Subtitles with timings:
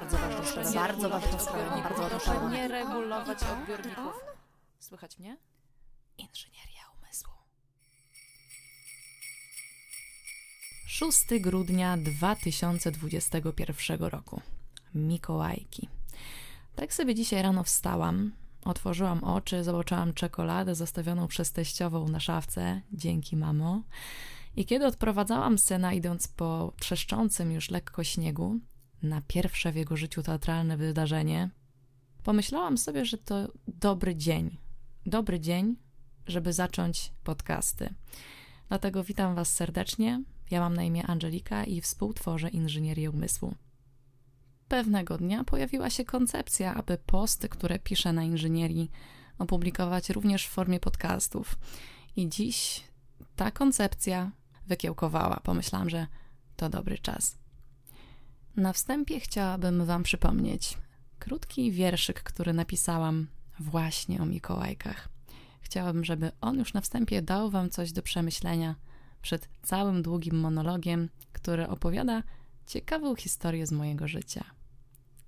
[0.00, 2.50] bardzo ważna sprawa, bardzo ważna sprawa, bardzo ważna sprawa.
[2.50, 4.12] Nie regulować odbiorników.
[4.78, 5.36] Słychać mnie?
[6.18, 7.32] Inżynieria umysłu.
[10.86, 14.40] 6 grudnia 2021 roku.
[14.94, 15.88] Mikołajki.
[16.74, 18.32] Tak sobie dzisiaj rano wstałam,
[18.64, 22.80] otworzyłam oczy, zobaczyłam czekoladę zostawioną przez teściową na szafce.
[22.92, 23.82] Dzięki, mamo.
[24.56, 28.60] I kiedy odprowadzałam syna, idąc po przeszczącym już lekko śniegu,
[29.02, 31.50] na pierwsze w jego życiu teatralne wydarzenie,
[32.22, 34.56] pomyślałam sobie, że to dobry dzień.
[35.06, 35.76] Dobry dzień,
[36.26, 37.94] żeby zacząć podcasty.
[38.68, 40.22] Dlatego witam Was serdecznie.
[40.50, 43.54] Ja mam na imię Angelika i współtworzę inżynierię umysłu.
[44.68, 48.90] Pewnego dnia pojawiła się koncepcja, aby posty, które piszę na inżynierii,
[49.38, 51.58] opublikować również w formie podcastów.
[52.16, 52.84] I dziś
[53.36, 54.30] ta koncepcja
[54.66, 55.40] wykiełkowała.
[55.40, 56.06] Pomyślałam, że
[56.56, 57.38] to dobry czas.
[58.56, 60.78] Na wstępie chciałabym Wam przypomnieć
[61.18, 63.26] krótki wierszyk, który napisałam
[63.58, 65.08] właśnie o Mikołajkach.
[65.60, 68.74] Chciałabym, żeby on już na wstępie dał Wam coś do przemyślenia
[69.22, 72.22] przed całym długim monologiem, który opowiada
[72.66, 74.44] ciekawą historię z mojego życia.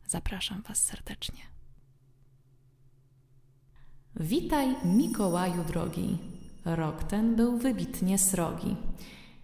[0.07, 1.43] Zapraszam Was serdecznie.
[4.17, 6.19] Witaj, Mikołaju drogi.
[6.65, 8.77] Rok ten był wybitnie srogi.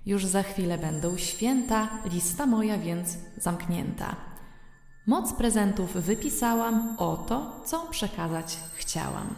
[0.06, 4.16] Już za chwilę będą święta, lista moja więc zamknięta.
[5.06, 9.34] Moc prezentów wypisałam o to, co przekazać chciałam.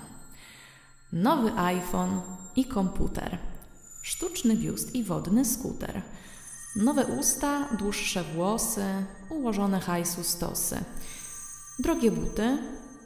[1.12, 2.20] Nowy iPhone
[2.56, 3.39] i komputer,
[4.03, 6.03] sztuczny biust i wodny skuter,
[6.77, 8.84] nowe usta, dłuższe włosy,
[9.30, 10.84] ułożone hajsu stosy,
[11.78, 12.58] drogie buty,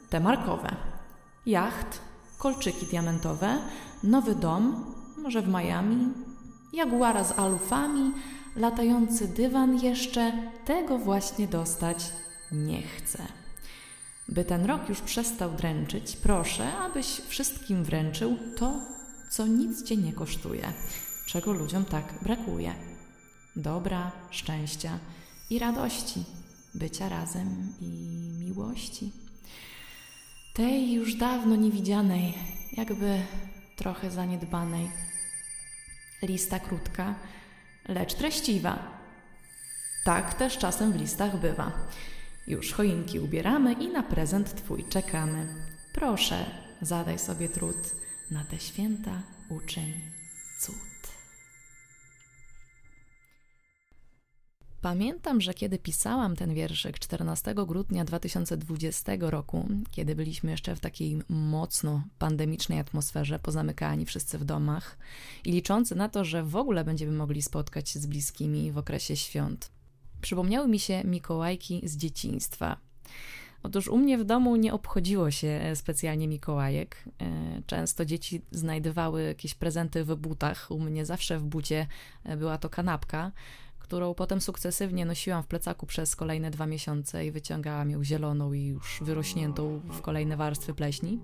[0.09, 0.75] te markowe,
[1.45, 1.99] jacht,
[2.37, 3.57] kolczyki diamentowe,
[4.03, 6.13] nowy dom, może w Miami,
[6.73, 8.11] jaguara z alufami,
[8.55, 10.33] latający dywan jeszcze,
[10.65, 12.11] tego właśnie dostać
[12.51, 13.23] nie chcę.
[14.29, 18.73] By ten rok już przestał dręczyć, proszę, abyś wszystkim wręczył to,
[19.29, 20.73] co nic cię nie kosztuje,
[21.25, 22.73] czego ludziom tak brakuje.
[23.55, 24.99] Dobra, szczęścia
[25.49, 26.23] i radości,
[26.73, 27.87] bycia razem i
[28.39, 29.11] miłości.
[30.53, 32.33] Tej już dawno niewidzianej,
[32.71, 33.21] jakby
[33.75, 34.89] trochę zaniedbanej.
[36.21, 37.15] Lista krótka,
[37.87, 39.01] lecz treściwa.
[40.03, 41.71] Tak też czasem w listach bywa.
[42.47, 45.47] Już choinki ubieramy i na prezent Twój czekamy.
[45.93, 46.45] Proszę,
[46.81, 47.95] zadaj sobie trud,
[48.31, 50.20] na te święta uczyń
[54.81, 61.19] Pamiętam, że kiedy pisałam ten wierszyk 14 grudnia 2020 roku, kiedy byliśmy jeszcze w takiej
[61.29, 64.97] mocno pandemicznej atmosferze, pozamykani wszyscy w domach
[65.45, 69.15] i liczący na to, że w ogóle będziemy mogli spotkać się z bliskimi w okresie
[69.15, 69.71] świąt,
[70.21, 72.77] przypomniały mi się Mikołajki z dzieciństwa.
[73.63, 77.03] Otóż u mnie w domu nie obchodziło się specjalnie Mikołajek.
[77.21, 80.71] E, często dzieci znajdowały jakieś prezenty w butach.
[80.71, 81.87] U mnie zawsze w bucie
[82.23, 83.31] e, była to kanapka,
[83.91, 88.65] którą potem sukcesywnie nosiłam w plecaku przez kolejne dwa miesiące i wyciągałam ją zieloną i
[88.65, 91.19] już wyrośniętą w kolejne warstwy pleśni.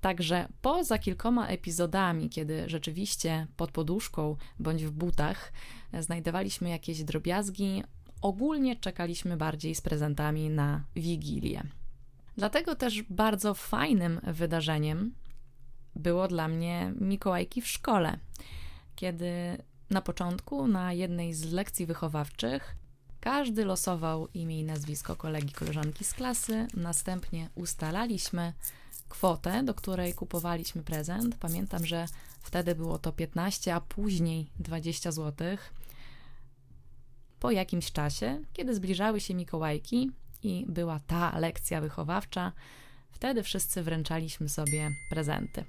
[0.00, 5.52] Także poza kilkoma epizodami, kiedy rzeczywiście pod poduszką bądź w butach
[5.92, 7.82] e, znajdowaliśmy jakieś drobiazgi,
[8.22, 11.62] ogólnie czekaliśmy bardziej z prezentami na Wigilię.
[12.36, 15.14] Dlatego też bardzo fajnym wydarzeniem
[15.96, 18.18] było dla mnie Mikołajki w szkole,
[18.96, 19.58] kiedy
[19.90, 22.76] na początku, na jednej z lekcji wychowawczych,
[23.20, 26.66] każdy losował imię i nazwisko kolegi, koleżanki z klasy.
[26.74, 28.52] Następnie ustalaliśmy
[29.08, 31.36] kwotę, do której kupowaliśmy prezent.
[31.40, 32.06] Pamiętam, że
[32.42, 35.56] wtedy było to 15, a później 20 zł.
[37.40, 40.10] Po jakimś czasie, kiedy zbliżały się Mikołajki
[40.42, 42.52] i była ta lekcja wychowawcza,
[43.10, 45.64] wtedy wszyscy wręczaliśmy sobie prezenty.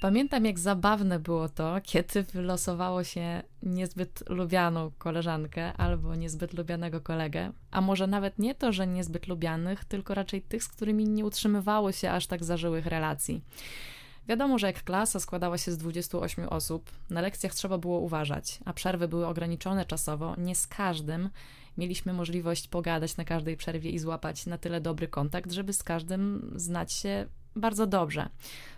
[0.00, 7.52] Pamiętam, jak zabawne było to, kiedy wylosowało się niezbyt lubianą koleżankę albo niezbyt lubianego kolegę,
[7.70, 11.92] a może nawet nie to, że niezbyt lubianych, tylko raczej tych, z którymi nie utrzymywało
[11.92, 13.44] się aż tak zażyłych relacji.
[14.28, 18.72] Wiadomo, że jak klasa składała się z 28 osób, na lekcjach trzeba było uważać, a
[18.72, 21.30] przerwy były ograniczone czasowo, nie z każdym
[21.78, 26.52] mieliśmy możliwość pogadać na każdej przerwie i złapać na tyle dobry kontakt, żeby z każdym
[26.56, 27.26] znać się
[27.58, 28.28] bardzo dobrze.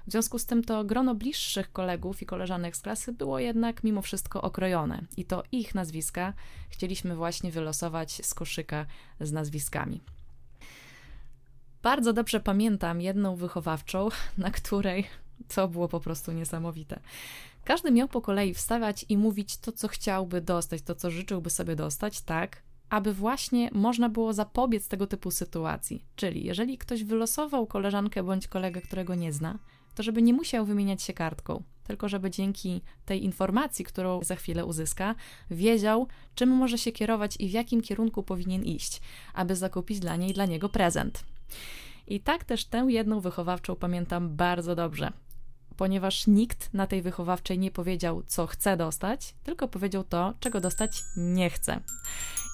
[0.07, 4.03] W związku z tym to grono bliższych kolegów i koleżanek z klasy było jednak mimo
[4.03, 6.33] wszystko okrojone i to ich nazwiska
[6.69, 8.87] chcieliśmy właśnie wylosować z koszyka
[9.21, 10.01] z nazwiskami.
[11.83, 15.07] Bardzo dobrze pamiętam jedną wychowawczą, na której
[15.55, 17.01] to było po prostu niesamowite.
[17.65, 21.77] Każdy miał po kolei wstawać i mówić to, co chciałby dostać, to, co życzyłby sobie
[21.77, 26.05] dostać, tak, aby właśnie można było zapobiec tego typu sytuacji.
[26.17, 29.59] Czyli jeżeli ktoś wylosował koleżankę bądź kolegę, którego nie zna,
[29.95, 34.65] to żeby nie musiał wymieniać się kartką, tylko żeby dzięki tej informacji, którą za chwilę
[34.65, 35.15] uzyska,
[35.51, 39.01] wiedział, czym może się kierować i w jakim kierunku powinien iść,
[39.35, 41.25] aby zakupić dla niej dla niego prezent.
[42.07, 45.13] I tak też tę jedną wychowawczą pamiętam bardzo dobrze,
[45.81, 51.03] ponieważ nikt na tej wychowawczej nie powiedział, co chce dostać, tylko powiedział to, czego dostać
[51.17, 51.81] nie chce.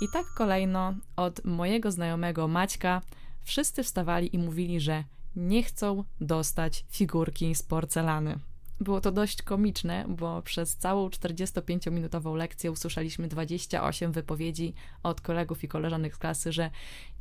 [0.01, 3.03] I tak kolejno od mojego znajomego Maćka
[3.43, 5.05] wszyscy wstawali i mówili, że
[5.37, 8.39] nie chcą dostać figurki z porcelany.
[8.81, 15.69] Było to dość komiczne, bo przez całą 45-minutową lekcję usłyszeliśmy 28 wypowiedzi od kolegów i
[15.69, 16.71] koleżanek z klasy, że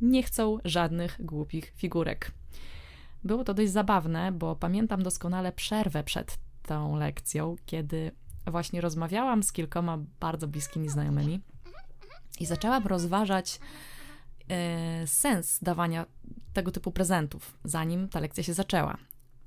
[0.00, 2.32] nie chcą żadnych głupich figurek.
[3.26, 8.10] Było to dość zabawne, bo pamiętam doskonale przerwę przed tą lekcją, kiedy
[8.46, 11.40] właśnie rozmawiałam z kilkoma bardzo bliskimi znajomymi
[12.40, 13.60] i zaczęłam rozważać
[14.48, 16.06] e, sens dawania
[16.52, 18.96] tego typu prezentów, zanim ta lekcja się zaczęła.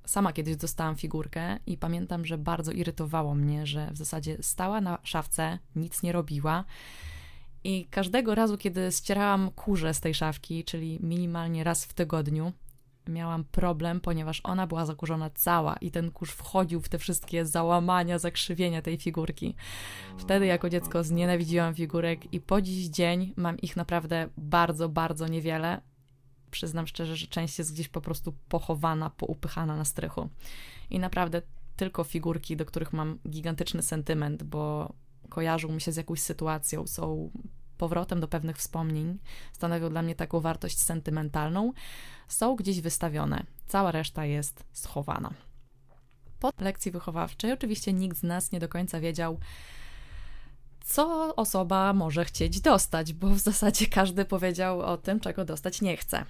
[0.06, 5.00] Sama kiedyś dostałam figurkę i pamiętam, że bardzo irytowało mnie, że w zasadzie stała na
[5.04, 6.64] szafce, nic nie robiła.
[7.64, 12.54] I każdego razu, kiedy ścierałam kurze z tej szafki, czyli minimalnie raz w tygodniu,
[13.10, 18.20] miałam problem, ponieważ ona była zakurzona cała i ten kurz wchodził w te wszystkie załamania,
[18.20, 19.56] zakrzywienia tej figurki.
[20.18, 25.82] Wtedy jako dziecko znienawidziłam figurek i po dziś dzień mam ich naprawdę bardzo, bardzo niewiele.
[26.52, 30.30] Przyznam szczerze, że część jest gdzieś po prostu pochowana, poupychana na strychu.
[30.90, 31.42] I naprawdę
[31.76, 34.94] tylko figurki, do których mam gigantyczny sentyment, bo
[35.30, 37.32] kojarzą mi się z jakąś sytuacją, są
[37.80, 39.20] powrotem do pewnych wspomnień,
[39.54, 41.74] stanowią dla mnie taką wartość sentymentalną,
[42.28, 43.44] są gdzieś wystawione.
[43.68, 45.34] Cała reszta jest schowana.
[46.40, 49.40] Po lekcji wychowawczej oczywiście nikt z nas nie do końca wiedział,
[50.86, 55.98] co osoba może chcieć dostać, bo w zasadzie każdy powiedział o tym, czego dostać nie
[55.98, 56.26] chce.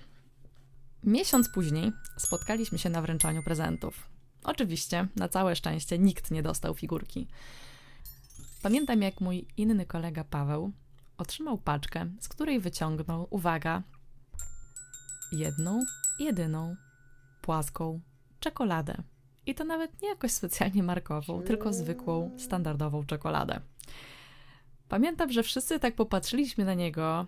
[1.04, 4.10] Miesiąc później spotkaliśmy się na wręczaniu prezentów.
[4.44, 7.28] Oczywiście, na całe szczęście, nikt nie dostał figurki.
[8.62, 10.72] Pamiętam, jak mój inny kolega Paweł
[11.20, 13.84] otrzymał paczkę, z której wyciągnął, uwaga,
[15.32, 15.82] jedną,
[16.20, 16.76] jedyną,
[17.42, 18.00] płaską
[18.40, 19.04] czekoladę.
[19.46, 23.62] I to nawet nie jakoś specjalnie markową, tylko zwykłą, standardową czekoladę.
[24.90, 27.26] Pamiętam, że wszyscy tak popatrzyliśmy na niego,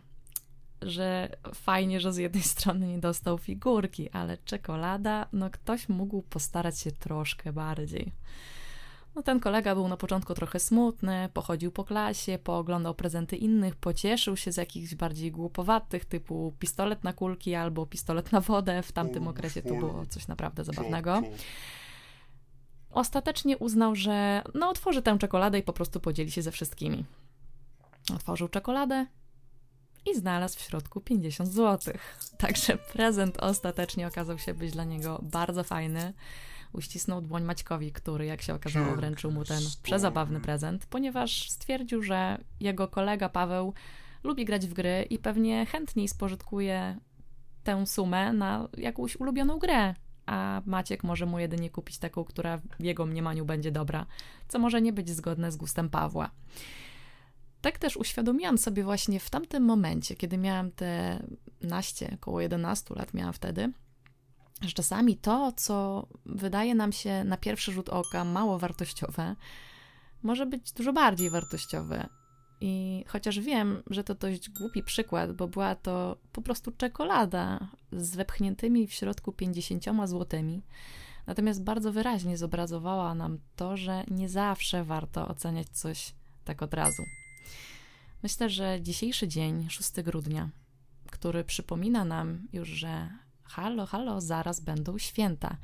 [0.81, 6.79] że fajnie, że z jednej strony nie dostał figurki, ale czekolada, no ktoś mógł postarać
[6.79, 8.11] się troszkę bardziej.
[9.15, 14.37] No ten kolega był na początku trochę smutny, pochodził po klasie, pooglądał prezenty innych, pocieszył
[14.37, 18.83] się z jakichś bardziej głupowatych, typu pistolet na kulki albo pistolet na wodę.
[18.83, 21.21] W tamtym okresie to było coś naprawdę zabawnego.
[22.91, 27.05] Ostatecznie uznał, że no otworzy tę czekoladę i po prostu podzieli się ze wszystkimi.
[28.15, 29.05] Otworzył czekoladę
[30.05, 31.93] i znalazł w środku 50 zł.
[32.37, 36.13] Także prezent ostatecznie okazał się być dla niego bardzo fajny
[36.73, 42.37] uścisnął dłoń Maćkowi, który, jak się okazało, wręczył mu ten przezabawny prezent, ponieważ stwierdził, że
[42.59, 43.73] jego kolega Paweł
[44.23, 46.97] lubi grać w gry i pewnie chętniej spożytkuje
[47.63, 49.95] tę sumę na jakąś ulubioną grę,
[50.25, 54.05] a Maciek może mu jedynie kupić taką, która w jego mniemaniu będzie dobra,
[54.47, 56.31] co może nie być zgodne z gustem Pawła.
[57.61, 61.23] Tak też uświadomiłam sobie właśnie w tamtym momencie, kiedy miałam te
[61.61, 63.71] naście, około 11 lat miałam wtedy,
[64.61, 69.35] że czasami to, co wydaje nam się na pierwszy rzut oka mało wartościowe,
[70.23, 72.09] może być dużo bardziej wartościowe.
[72.61, 78.15] I chociaż wiem, że to dość głupi przykład, bo była to po prostu czekolada z
[78.15, 80.61] wepchniętymi w środku 50 złotymi,
[81.27, 86.13] natomiast bardzo wyraźnie zobrazowała nam to, że nie zawsze warto oceniać coś
[86.45, 87.03] tak od razu.
[88.23, 90.49] Myślę, że dzisiejszy dzień, 6 grudnia,
[91.11, 93.09] który przypomina nam już, że
[93.51, 95.57] halo, halo, zaraz będą święta.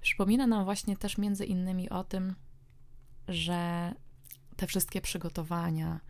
[0.00, 2.34] Przypomina nam właśnie też między innymi o tym,
[3.28, 3.92] że
[4.56, 6.00] te wszystkie przygotowania,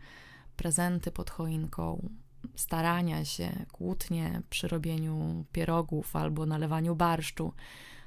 [0.55, 2.09] prezenty pod choinką,
[2.55, 7.53] starania się, kłótnie przy robieniu pierogów albo nalewaniu barszczu,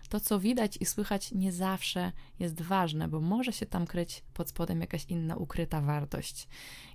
[0.09, 4.49] to co widać i słychać nie zawsze jest ważne, bo może się tam kryć pod
[4.49, 6.49] spodem jakaś inna ukryta wartość.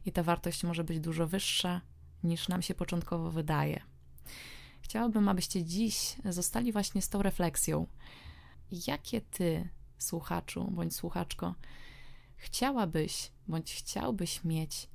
[0.05, 1.81] I ta wartość może być dużo wyższa
[2.23, 3.81] niż nam się początkowo wydaje.
[4.83, 7.87] Chciałabym, abyście dziś zostali właśnie z tą refleksją.
[8.87, 11.55] Jakie ty, słuchaczu bądź słuchaczko,
[12.35, 14.89] chciałabyś bądź chciałbyś mieć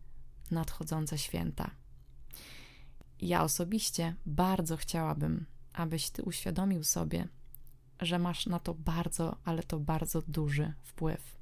[0.51, 1.71] nadchodzące święta?
[3.21, 7.29] Ja osobiście bardzo chciałabym, abyś ty uświadomił sobie,
[8.01, 11.39] że masz na to bardzo, ale to bardzo duży wpływ.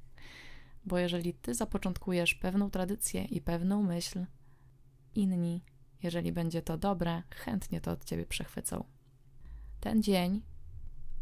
[0.85, 4.25] Bo jeżeli ty zapoczątkujesz pewną tradycję i pewną myśl,
[5.15, 5.61] inni
[6.03, 8.83] Jeżeli będzie to dobre, chętnie to od ciebie przechwycą.
[9.79, 10.41] Ten dzień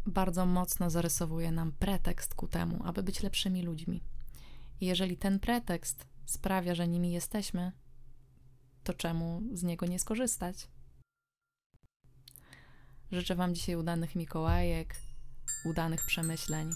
[0.06, 4.02] bardzo mocno zarysowuje nam pretekst ku temu, aby być lepszymi ludźmi.
[4.80, 7.72] I jeżeli ten pretekst sprawia, że nimi jesteśmy,
[8.84, 10.68] to czemu z niego nie skorzystać?
[13.12, 14.96] Życzę Wam dzisiaj udanych Mikołajek,
[15.64, 16.70] udanych przemyśleń